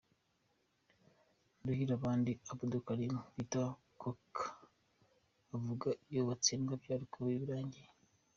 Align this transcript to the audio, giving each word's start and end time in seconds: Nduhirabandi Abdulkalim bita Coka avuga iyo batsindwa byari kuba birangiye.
Nduhirabandi 1.61 2.31
Abdulkalim 2.51 3.13
bita 3.35 3.63
Coka 4.01 4.45
avuga 5.55 5.87
iyo 6.11 6.21
batsindwa 6.29 6.73
byari 6.83 7.05
kuba 7.13 7.27
birangiye. 7.41 7.89